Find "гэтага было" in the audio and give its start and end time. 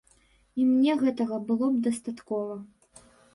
1.01-1.69